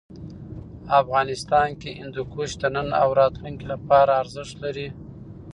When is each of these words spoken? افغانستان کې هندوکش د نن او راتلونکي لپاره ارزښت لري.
افغانستان 1.01 1.67
کې 1.81 1.89
هندوکش 1.99 2.49
د 2.61 2.63
نن 2.75 2.87
او 3.01 3.09
راتلونکي 3.21 3.65
لپاره 3.73 4.11
ارزښت 4.21 4.55
لري. 4.63 4.87